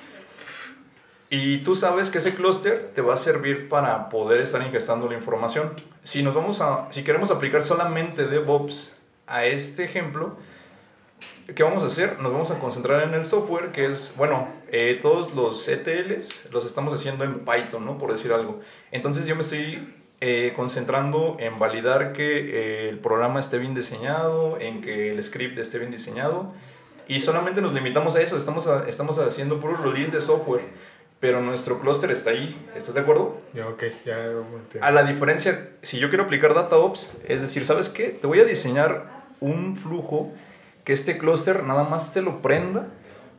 [1.37, 5.17] Y tú sabes que ese clúster te va a servir para poder estar ingestando la
[5.17, 5.73] información.
[6.05, 10.37] Si nos vamos a, si queremos aplicar solamente DevOps a este ejemplo,
[11.53, 12.21] ¿qué vamos a hacer?
[12.21, 16.65] Nos vamos a concentrar en el software, que es, bueno, eh, todos los ETLs los
[16.65, 17.99] estamos haciendo en Python, ¿no?
[17.99, 18.61] Por decir algo.
[18.93, 24.61] Entonces yo me estoy eh, concentrando en validar que eh, el programa esté bien diseñado,
[24.61, 26.55] en que el script esté bien diseñado.
[27.09, 30.94] Y solamente nos limitamos a eso, estamos, a, estamos haciendo puro release de software
[31.25, 32.55] pero nuestro clúster está ahí.
[32.77, 33.39] ¿Estás de acuerdo?
[33.55, 34.15] Ya, ok, ya
[34.83, 38.11] A la diferencia, si yo quiero aplicar DataOps, es decir, ¿sabes qué?
[38.11, 40.35] Te voy a diseñar un flujo
[40.85, 42.89] que este clúster nada más te lo prenda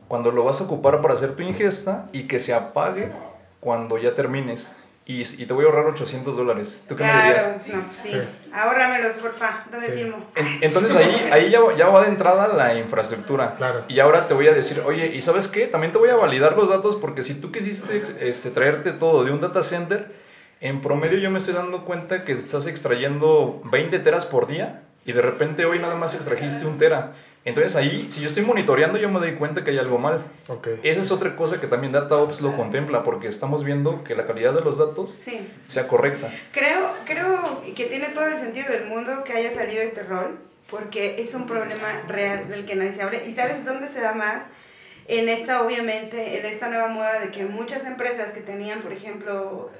[0.08, 3.12] cuando lo vas a ocupar para hacer tu ingesta y que se apague
[3.60, 4.74] cuando ya termines
[5.08, 6.82] y, y, te voy a ahorrar 800 dólares.
[6.88, 7.46] ¿Tú qué claro, me dirías?
[7.68, 8.10] No, pues sí.
[8.10, 8.20] sí.
[8.52, 9.64] Ahórramelos, porfa.
[9.70, 9.92] ¿Dónde sí.
[9.92, 10.26] firmo?
[10.60, 13.54] Entonces ahí, ahí ya, ya, va de entrada la infraestructura.
[13.54, 13.84] Claro.
[13.86, 15.68] Y ahora te voy a decir, oye, ¿y sabes qué?
[15.68, 19.30] También te voy a validar los datos porque si tú quisiste este, traerte todo de
[19.30, 20.12] un data center,
[20.60, 25.12] en promedio yo me estoy dando cuenta que estás extrayendo 20 teras por día y
[25.12, 27.12] de repente hoy nada más extrajiste un tera.
[27.46, 30.20] Entonces ahí, si yo estoy monitoreando, yo me doy cuenta que hay algo mal.
[30.48, 30.80] Okay.
[30.82, 34.52] Esa es otra cosa que también DataOps lo contempla, porque estamos viendo que la calidad
[34.52, 35.46] de los datos sí.
[35.68, 36.28] sea correcta.
[36.50, 41.22] Creo, creo que tiene todo el sentido del mundo que haya salido este rol, porque
[41.22, 43.24] es un problema real del que nadie se hable.
[43.28, 44.48] ¿Y sabes dónde se da más?
[45.06, 49.70] En esta, obviamente, en esta nueva moda de que muchas empresas que tenían, por ejemplo,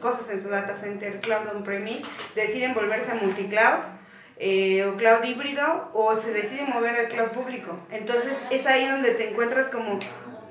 [0.00, 2.04] cosas en su data center, cloud on-premise,
[2.36, 3.98] deciden volverse a multicloud
[4.40, 7.78] eh, o cloud híbrido o se decide mover al cloud público.
[7.90, 9.98] Entonces es ahí donde te encuentras como,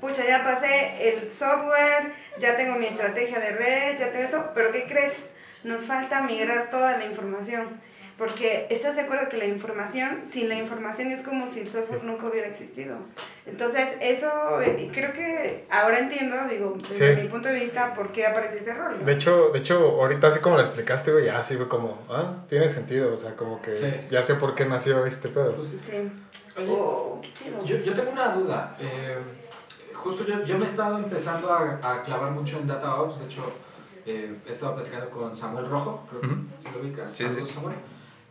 [0.01, 4.71] pucha, ya pasé el software, ya tengo mi estrategia de red, ya tengo eso, pero
[4.71, 5.31] ¿qué crees?
[5.63, 7.81] Nos falta migrar toda la información.
[8.17, 12.03] Porque estás de acuerdo que la información, sin la información es como si el software
[12.03, 12.95] nunca hubiera existido.
[13.45, 14.27] Entonces, eso
[14.59, 17.21] eh, creo que ahora entiendo, digo, desde sí.
[17.21, 18.97] mi punto de vista, por qué aparece ese rol.
[18.99, 19.05] ¿no?
[19.05, 22.37] De hecho, de hecho, ahorita así como lo explicaste, güey, ya así fue como, ah,
[22.49, 23.93] tiene sentido, o sea, como que sí.
[24.09, 25.55] ya sé por qué nació este pedo.
[25.63, 25.77] Sí.
[26.57, 27.63] Oye, oh, qué chido.
[27.63, 28.75] Yo, yo tengo una duda.
[28.79, 29.15] Eh,
[29.93, 33.43] justo yo, yo me he estado empezando a, a clavar mucho en DataOps, de hecho,
[34.07, 36.63] eh, he estado platicando con Samuel Rojo, creo que uh -huh.
[36.63, 37.11] si lo ubicas.
[37.11, 37.45] Sí, sí.
[37.53, 37.75] Samuel.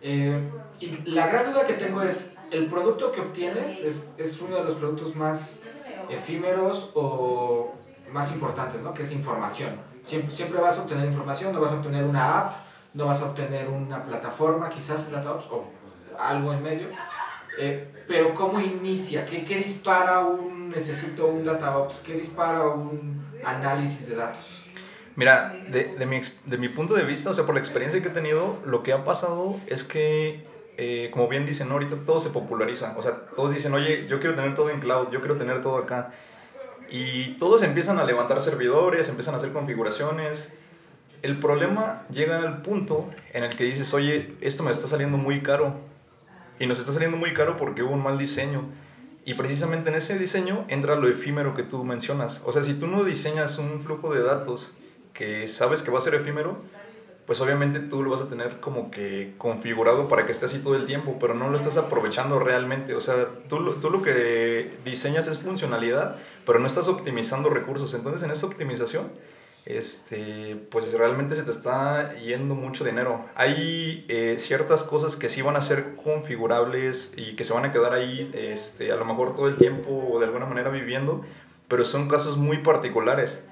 [0.00, 0.40] Eh,
[0.80, 4.64] y la gran duda que tengo es, ¿el producto que obtienes es, es uno de
[4.64, 5.60] los productos más
[6.08, 7.72] efímeros o
[8.12, 8.92] más importantes, ¿no?
[8.94, 9.70] que es información?
[10.04, 12.56] Siempre, siempre vas a obtener información, no vas a obtener una app,
[12.94, 15.64] no vas a obtener una plataforma, quizás DataOps, o
[16.18, 16.88] algo en medio.
[17.58, 19.26] Eh, pero ¿cómo inicia?
[19.26, 22.00] ¿Qué, ¿Qué dispara un necesito un DataOps?
[22.00, 24.65] ¿Qué dispara un análisis de datos?
[25.16, 28.08] Mira, de, de, mi, de mi punto de vista, o sea, por la experiencia que
[28.08, 30.44] he tenido, lo que ha pasado es que,
[30.76, 31.74] eh, como bien dicen, ¿no?
[31.74, 32.94] ahorita todo se populariza.
[32.98, 35.78] O sea, todos dicen, oye, yo quiero tener todo en cloud, yo quiero tener todo
[35.78, 36.12] acá.
[36.90, 40.52] Y todos empiezan a levantar servidores, empiezan a hacer configuraciones.
[41.22, 45.42] El problema llega al punto en el que dices, oye, esto me está saliendo muy
[45.42, 45.80] caro.
[46.60, 48.64] Y nos está saliendo muy caro porque hubo un mal diseño.
[49.24, 52.42] Y precisamente en ese diseño entra lo efímero que tú mencionas.
[52.44, 54.76] O sea, si tú no diseñas un flujo de datos
[55.16, 56.58] que sabes que va a ser efímero,
[57.26, 60.76] pues obviamente tú lo vas a tener como que configurado para que esté así todo
[60.76, 62.94] el tiempo, pero no lo estás aprovechando realmente.
[62.94, 67.92] O sea, tú, tú lo que diseñas es funcionalidad, pero no estás optimizando recursos.
[67.94, 69.10] Entonces en esa optimización,
[69.64, 73.24] este, pues realmente se te está yendo mucho dinero.
[73.34, 77.72] Hay eh, ciertas cosas que sí van a ser configurables y que se van a
[77.72, 81.24] quedar ahí este, a lo mejor todo el tiempo o de alguna manera viviendo,
[81.66, 83.44] pero son casos muy particulares.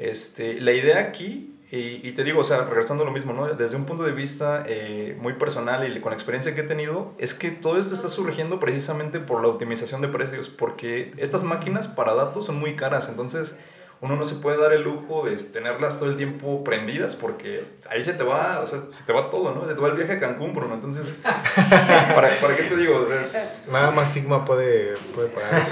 [0.00, 3.46] Este, la idea aquí, y, y, te digo, o sea, regresando a lo mismo, ¿no?
[3.46, 7.12] desde un punto de vista eh, muy personal y con la experiencia que he tenido,
[7.18, 11.86] es que todo esto está surgiendo precisamente por la optimización de precios, porque estas máquinas
[11.86, 13.56] para datos son muy caras, entonces
[14.02, 18.02] uno no se puede dar el lujo de tenerlas todo el tiempo prendidas porque ahí
[18.02, 19.66] se te va, o sea, se te va todo, ¿no?
[19.68, 20.74] Se te va el viaje a Cancún, Bruno.
[20.74, 23.00] Entonces, ¿para, ¿para qué te digo?
[23.00, 23.62] O sea, es...
[23.70, 25.70] Nada más Sigma puede, puede pagar eso.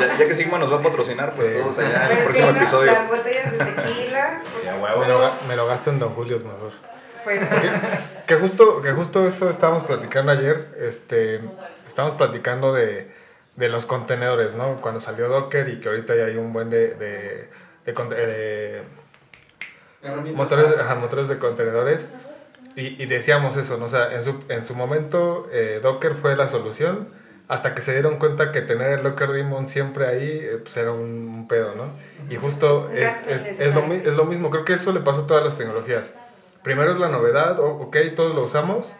[0.00, 1.54] Ya, ya, que Sigma nos va a patrocinar, pues sí.
[1.58, 2.92] todos allá en el Pues próximo sí, episodio.
[2.92, 4.42] Las botellas de tequila.
[4.44, 4.68] Sí,
[5.00, 6.72] Me lo, me lo gasto en Don Julio's mejor.
[7.24, 7.66] Pues sí.
[8.28, 10.68] Que justo, que justo eso estábamos platicando ayer.
[10.78, 11.40] Este,
[11.88, 13.12] estábamos platicando de,
[13.56, 14.76] de los contenedores, ¿no?
[14.76, 17.48] Cuando salió Docker y que ahorita ya hay un buen de, de,
[17.86, 18.82] de, conte- de-
[20.32, 22.10] motores, ajá, motores de contenedores.
[22.76, 23.84] Y, y decíamos eso, ¿no?
[23.84, 27.08] O sea, en su, en su momento eh, Docker fue la solución
[27.46, 30.90] hasta que se dieron cuenta que tener el Docker Daemon siempre ahí eh, pues era
[30.92, 31.92] un, un pedo, ¿no?
[32.30, 35.26] Y justo es, es, es, lo, es lo mismo, creo que eso le pasa a
[35.26, 36.14] todas las tecnologías.
[36.64, 38.96] Primero es la novedad, ok, todos lo usamos,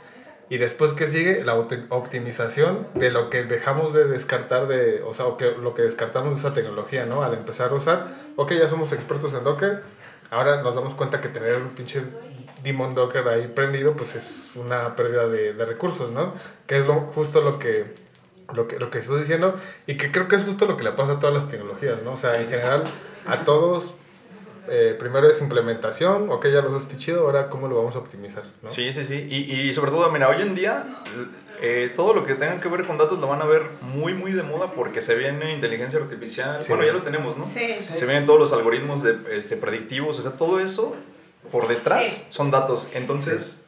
[0.51, 5.15] y después que sigue la opti- optimización de lo que dejamos de descartar de, o
[5.15, 7.23] sea, o que, lo que descartamos de esa tecnología, ¿no?
[7.23, 9.83] Al empezar a usar, ok, ya somos expertos en Docker,
[10.31, 12.03] ahora nos damos cuenta que tener un pinche
[12.63, 16.35] Daemon Docker ahí prendido, pues es una pérdida de, de recursos, ¿no?
[16.67, 17.95] Que es lo, justo lo que,
[18.55, 20.93] lo, que, lo que estoy diciendo, y que creo que es justo lo que le
[20.93, 22.13] pasa a todas las tecnologías, ¿no?
[22.13, 22.59] O sea, Sí, en sí, sí.
[22.61, 22.85] general,
[23.27, 23.95] a todos...
[24.69, 28.45] eh, primero es implementación, ok, ya lo haces chido, ahora cómo lo vamos a optimizar,
[28.63, 28.71] ¿no?
[28.71, 29.27] Sí, sí, sí.
[29.31, 31.03] Y, y sobre todo, mira, hoy en día
[31.61, 34.33] eh, todo lo que tenga que ver con datos lo van a ver muy, muy
[34.33, 36.63] de moda porque se viene inteligencia artificial.
[36.63, 36.69] Sí.
[36.71, 37.45] Bueno, ya lo tenemos, ¿no?
[37.45, 37.77] Sí.
[37.83, 37.97] Sí.
[37.97, 40.97] Se vienen todos los algoritmos de, este, predictivos, o sea, todo eso
[41.53, 42.27] por detrás Sí.
[42.31, 42.91] son datos.
[42.95, 43.64] Entonces,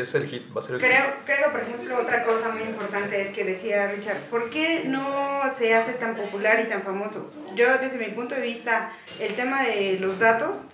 [0.00, 0.90] es el hit, va a ser el hit.
[0.90, 5.42] Creo, creo, por ejemplo, otra cosa muy importante es que decía Richard, ¿por qué no
[5.56, 7.32] se hace tan popular y tan famoso?
[7.54, 10.68] Yo, desde mi punto de vista, el tema de los datos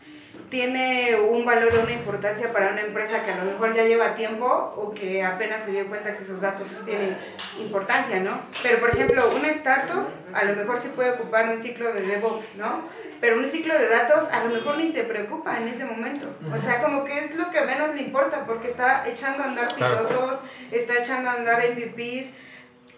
[0.56, 4.14] tiene un valor o una importancia para una empresa que a lo mejor ya lleva
[4.14, 4.44] tiempo
[4.76, 7.16] o que apenas se dio cuenta que sus datos tienen
[7.58, 8.38] importancia, ¿no?
[8.62, 12.56] Pero, por ejemplo, una startup a lo mejor sí puede ocupar un ciclo de DevOps,
[12.56, 12.82] ¿no?
[13.18, 16.26] Pero un ciclo de datos a lo mejor ni se preocupa en ese momento.
[16.54, 19.74] O sea, como que es lo que menos le importa porque está echando a andar
[19.74, 20.06] Claro.
[20.06, 22.26] pilotos, está echando a andar MVPs,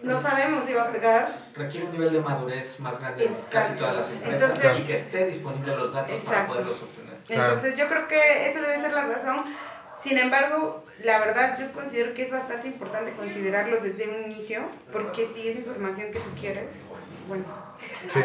[0.01, 1.45] no sabemos si va a pegar.
[1.55, 4.93] Requiere un nivel de madurez más grande en casi todas las empresas Entonces- y que
[4.93, 6.51] esté disponible los datos para Exacto.
[6.51, 7.04] poderlos obtener.
[7.27, 7.43] Claro.
[7.43, 9.43] Entonces yo creo que esa debe ser la razón.
[9.97, 14.61] Sin embargo, la verdad yo considero que es bastante importante considerarlos desde un inicio,
[14.91, 16.67] porque si es información que tú quieres,
[17.27, 17.45] bueno,
[18.07, 18.19] Sí.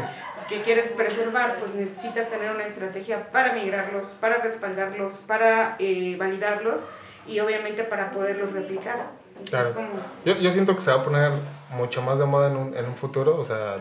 [0.49, 6.81] que quieres preservar, pues necesitas tener una estrategia para migrarlos, para respaldarlos, para eh, validarlos
[7.27, 8.97] y obviamente para poderlos replicar.
[9.39, 9.75] Entonces, Claro.
[9.75, 9.89] como,
[10.25, 11.33] Yo, yo siento que se va a poner
[11.71, 13.77] mucho más de moda en un, en un futuro, o sea,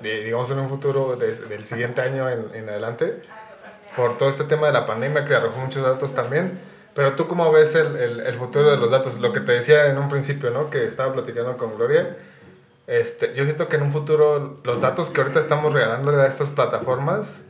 [0.00, 3.22] de- digamos en un futuro de- del siguiente año en, en adelante,
[3.96, 6.58] por todo este tema de la pandemia que arrojó muchos datos también.
[6.94, 9.18] Pero tú cómo ves el, el, el futuro de los datos?
[9.20, 10.70] Lo que te decía en un principio, ¿no?
[10.70, 12.16] Que estaba platicando con Gloria.
[12.86, 16.50] Este, yo siento que en un futuro los datos que ahorita estamos regalándole a estas
[16.50, 17.42] plataformas,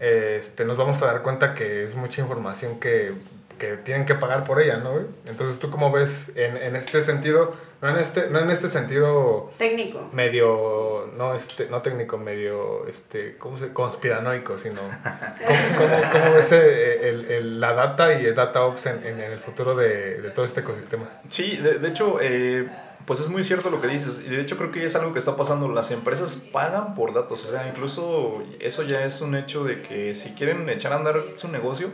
[0.00, 3.14] este, nos vamos a dar cuenta que es mucha información que,
[3.58, 4.92] que tienen que pagar por ella, ¿no?
[5.26, 9.52] Entonces, ¿tú cómo ves en, en este sentido, no en este, no en este sentido
[9.58, 10.08] técnico.
[10.12, 14.80] medio, no, este, no técnico, medio, este, ¿cómo se, conspiranoico, sino,
[15.76, 19.20] ¿cómo, cómo, cómo ves eh, el, el- la data y el data ops en, en
[19.20, 21.08] el futuro de, de todo este ecosistema?
[21.28, 22.68] Sí, de, de hecho, eh,
[23.06, 24.22] pues es muy cierto lo que dices.
[24.24, 25.68] Y de hecho creo que es algo que está pasando.
[25.68, 27.44] Las empresas pagan por datos.
[27.44, 31.22] O sea, incluso eso ya es un hecho de que si quieren echar a andar
[31.36, 31.88] su negocio,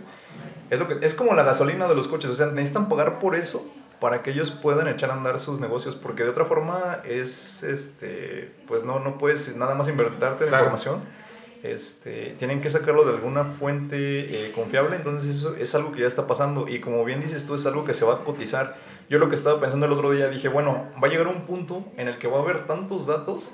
[0.70, 2.31] es, lo que, es como la gasolina de los coches.
[2.31, 3.68] O sea, necesitan pagar por eso
[4.00, 5.94] para que ellos puedan echar a andar sus negocios.
[5.96, 10.64] Porque de otra forma es, este, pues no, no puedes nada más inventarte la Claro.
[10.64, 11.00] información.
[11.62, 16.06] Este, tienen que sacarlo de alguna fuente eh, confiable, entonces eso es algo que ya
[16.06, 18.76] está pasando y como bien dices tú es algo que se va a cotizar.
[19.10, 21.84] Yo lo que estaba pensando el otro día dije, bueno, va a llegar un punto
[21.98, 23.50] en el que va a haber tantos datos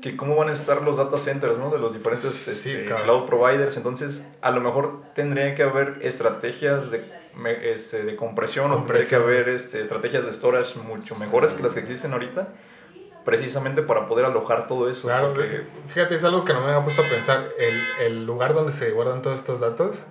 [0.00, 1.70] que cómo van a estar los data centers ¿no?
[1.70, 3.02] de los diferentes Sí, este, claro.
[3.04, 7.04] cloud providers, entonces a lo mejor tendría que haber estrategias de,
[7.36, 9.22] me- este, de compresión, o tendría que Compresión.
[9.22, 12.48] haber este, estrategias de storage mucho mejores que las que existen ahorita,
[13.24, 15.08] precisamente para poder alojar todo eso.
[15.08, 17.48] Claro, porque- fíjate, es algo que no me había puesto a pensar.
[17.58, 20.04] El, el lugar donde se guardan todos estos datos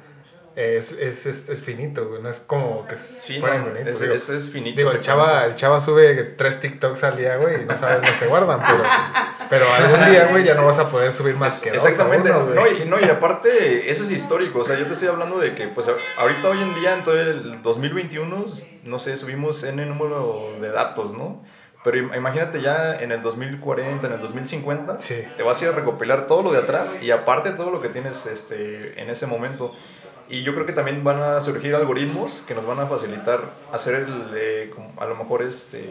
[0.55, 2.21] es, es, es, es finito, güey.
[2.21, 3.89] No es como que Sí, no, infinito.
[3.89, 4.13] es, digo.
[4.13, 4.77] es, finito.
[4.77, 8.13] Digo, el chava, el chava sube tres TikToks al día, güey, y no sabes dónde
[8.15, 8.83] se guardan, pero,
[9.49, 12.45] pero algún día, güey, ya no vas a poder subir más que dos Exactamente, uno,
[12.47, 12.55] güey.
[12.55, 15.55] no, y, no, y aparte, eso es histórico, o sea, yo te estoy hablando de
[15.55, 18.45] que, pues, ahorita hoy en día, en todo el 2021,
[18.83, 21.43] no sé, subimos N número de datos, ¿no?
[21.83, 25.23] Pero im- imagínate ya en el 2040, en el 2050, Sí.
[25.35, 27.89] te vas a ir a recopilar todo lo de atrás y aparte todo lo que
[27.89, 29.73] tienes este, en ese momento.
[30.29, 33.95] Y yo creo que también van a surgir algoritmos que nos van a facilitar hacer
[33.95, 35.89] el, eh, como a lo mejor este,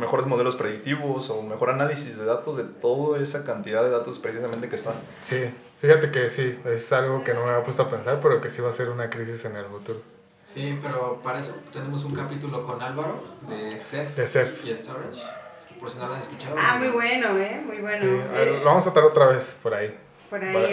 [0.00, 4.68] mejores modelos predictivos o mejor análisis de datos de toda esa cantidad de datos precisamente
[4.68, 4.94] que están.
[5.20, 8.48] Sí, fíjate que sí, es algo que no me había puesto a pensar, pero que
[8.50, 10.00] sí va a ser una crisis en el futuro.
[10.44, 14.64] Sí, pero para eso tenemos un capítulo con Álvaro de Ceph De Ceph.
[14.66, 15.22] y Storage.
[15.78, 16.56] Por si no lo han escuchado.
[16.58, 17.60] Ah, muy bueno, ¿eh?
[17.64, 18.22] Muy Sí, bueno.
[18.22, 19.96] a ver, Eh, lo vamos a tratar otra vez por ahí.
[20.32, 20.66] Por ahí Vale.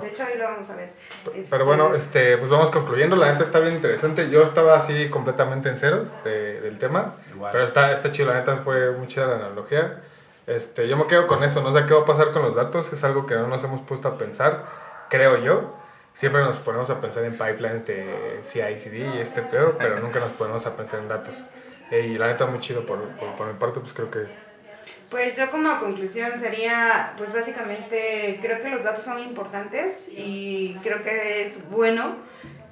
[0.00, 0.90] De hecho, ahí lo vamos a ver.
[1.34, 3.14] Este, Pero bueno, este, pues vamos concluyendo.
[3.16, 4.30] La neta está bien interesante.
[4.30, 7.16] Yo estaba así completamente en ceros de- del tema.
[7.34, 7.52] Igual.
[7.52, 10.00] Pero está, está chido, la neta fue mucha la analogía.
[10.46, 12.92] Este, yo me quedo con eso, no sé qué va a pasar con los datos,
[12.92, 14.64] es algo que no nos hemos puesto a pensar,
[15.08, 15.76] creo yo.
[16.14, 20.32] siempre nos ponemos a pensar en pipelines de CI/CD y este pedo, pero nunca nos
[20.32, 21.46] ponemos a pensar en datos.
[21.92, 24.26] Y la neta muy chido por, por, por mi parte, pues creo que
[25.10, 31.02] Pues yo como conclusión sería, pues básicamente creo que los datos son importantes y creo
[31.02, 32.16] que es bueno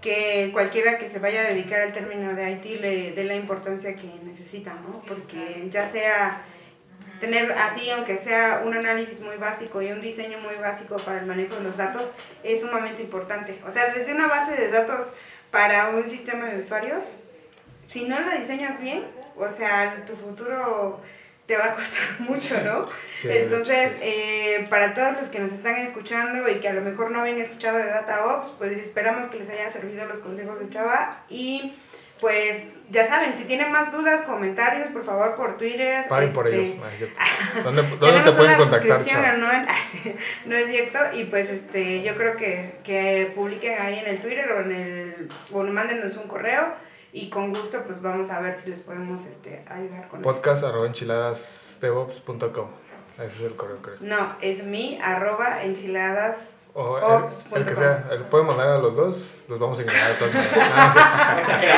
[0.01, 3.97] que cualquiera que se vaya a dedicar al término de IT le dé la importancia
[3.97, 5.03] que necesita, ¿no?
[5.09, 6.43] Porque ya sea
[7.21, 11.27] tener así, aunque sea un análisis muy básico y un diseño muy básico para el
[11.27, 12.13] manejo de los datos,
[12.45, 13.59] es sumamente importante.
[13.67, 15.13] O sea, desde una base de datos
[15.51, 17.19] para un sistema de usuarios,
[17.85, 19.05] si no la diseñas bien,
[19.37, 21.01] o sea, tu futuro
[21.49, 22.89] te va a costar mucho, ¿no?
[23.21, 23.99] Sí, Entonces, sí.
[24.03, 27.41] eh, para todos los que nos están escuchando y que a lo mejor no habían
[27.41, 31.75] escuchado de DataOps, pues esperamos que les haya servido los consejos de Chava y
[32.21, 36.07] pues ya saben, si tienen más dudas, comentarios, por favor, por Twitter.
[36.09, 36.77] paguen por este, ellos.
[36.77, 37.21] No, es cierto.
[37.65, 39.01] ¿Dónde, dónde te pueden una contactar?
[39.01, 39.41] suscripción
[40.47, 44.51] no es cierto, y pues este, yo creo que, que publiquen ahí en el Twitter
[44.53, 48.71] o en el, o mándenos un correo y con gusto pues vamos a ver si
[48.71, 50.29] les podemos este, ayudar con eso.
[50.31, 52.69] Podcast arroba enchiladasdevops.com.
[53.19, 53.97] Ese es el correo, creo.
[54.01, 56.55] No, es mi arroba enchiladas.
[56.75, 60.13] O el, el que sea, el pueden mandar a los dos, los vamos a ignorar
[60.13, 60.33] a todos.
[60.37, 60.41] No,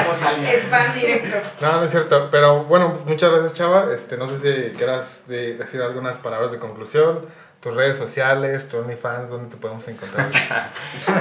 [0.07, 0.29] no es cierto.
[0.29, 0.61] Alguien.
[0.61, 1.37] Spam directo.
[1.63, 2.29] No, no es cierto.
[2.31, 3.91] Pero bueno, muchas gracias, Chava.
[3.95, 7.25] Este, no sé si quieras de- decir algunas palabras de conclusión.
[7.61, 10.31] Tus redes sociales, tu OnlyFans, ¿dónde te podemos encontrar?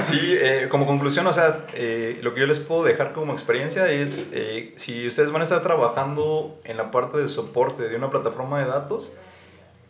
[0.02, 3.90] Sí, eh, como conclusión, o sea, eh, lo que yo les puedo dejar como experiencia
[3.90, 8.10] es, eh, si ustedes van a estar trabajando en la parte de soporte de una
[8.10, 9.14] plataforma de datos,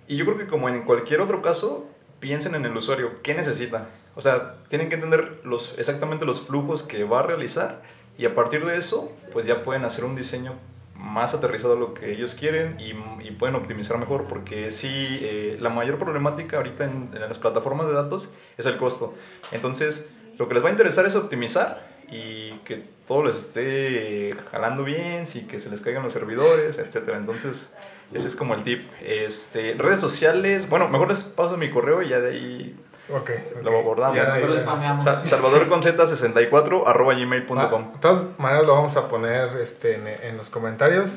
[0.09, 1.87] y yo creo que como en cualquier otro caso,
[2.19, 3.87] piensen en el usuario, ¿qué necesita?
[4.17, 7.81] O sea, tienen que entender los, exactamente los flujos que va a realizar
[8.19, 10.55] y a partir de eso, pues ya pueden hacer un diseño
[11.01, 12.93] más aterrizado a lo que ellos quieren y,
[13.33, 18.35] pueden optimizar mejor porque sí, eh, la mayor problemática ahorita en, las plataformas de datos
[18.59, 19.15] es el costo.
[19.51, 24.85] Entonces, lo que les va a interesar es optimizar y que todo les esté jalando
[24.85, 27.17] bien, sí, que se les caigan los servidores, etcétera.
[27.17, 27.73] Entonces,
[28.13, 28.83] ese es como el tip.
[29.01, 32.77] Este, redes sociales, bueno, mejor les paso mi correo y ya de ahí
[33.13, 33.31] Ok.
[33.63, 34.17] Lo abordamos.
[34.17, 35.01] Ya, Pero ya.
[35.01, 37.93] Sa- salvadorconz64 arroba gmail.com.
[37.93, 41.11] De todas maneras lo vamos a poner este, en, en los comentarios.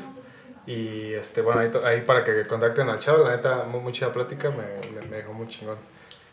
[0.66, 3.24] Y este, bueno, ahí, ahí para que contacten al chavo.
[3.26, 4.64] La neta, muy, muy chida plática, me,
[5.00, 5.78] me, me dejó muy chingón.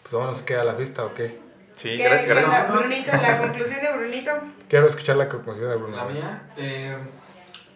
[0.02, 0.56] Pues vámonos, ¿qué?
[0.56, 1.38] ¿A la vista o qué?
[1.74, 2.72] Sí, ¿Qué gracias, es la, gracias.
[2.72, 4.30] Brunito, la conclusión de Brunito?
[4.68, 5.96] Quiero escuchar la conclusión de Bruno.
[5.96, 6.96] La mía, eh,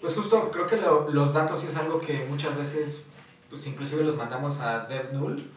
[0.01, 3.05] pues justo creo que lo- los datos sí es algo que muchas veces,
[3.49, 5.51] pues inclusive los mandamos a DevNull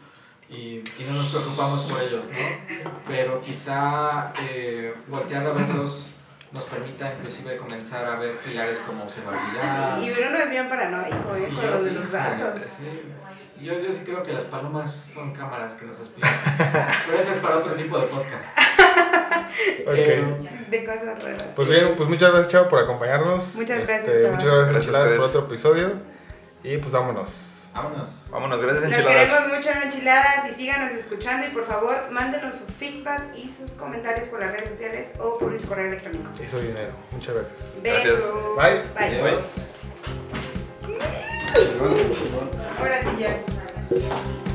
[0.50, 2.90] y, y no nos preocupamos por ellos, ¿no?
[3.06, 6.10] Pero quizá eh, voltear a verlos
[6.52, 10.00] nos permita inclusive comenzar a ver pilares como observabilidad.
[10.00, 11.48] Y Bruno es bien paranoico, ¿eh?
[11.54, 12.62] Con yo- lo de y- los datos.
[12.62, 13.02] sí,
[13.60, 16.30] yo, yo sí creo que las palomas son cámaras que nos espían.
[17.06, 18.48] Pero eso es para otro tipo de podcast.
[19.86, 19.94] Ok.
[19.94, 21.46] Eh, De cosas raras.
[21.56, 23.54] Pues bien, pues muchas gracias, Chavo, por acompañarnos.
[23.56, 24.34] Muchas Este, gracias, Chava.
[24.36, 25.92] Muchas gracias, Gracias por otro episodio.
[26.62, 27.57] Y pues vámonos.
[27.82, 28.26] Vámonos.
[28.30, 29.30] Vámonos, gracias Los enchiladas.
[29.30, 33.70] queremos mucho en Enchiladas y síganos escuchando y por favor mándenos su feedback y sus
[33.72, 36.30] comentarios por las redes sociales o por el correo electrónico.
[36.42, 36.92] Hizo dinero.
[37.12, 37.72] Muchas gracias.
[37.82, 38.14] Gracias.
[38.16, 38.56] Besos.
[38.56, 39.08] Bye.
[39.08, 39.20] Bye.
[39.20, 39.42] Adiós.
[42.78, 44.47] Ahora sí ya.